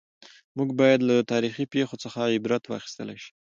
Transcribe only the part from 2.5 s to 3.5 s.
واخیستل شي.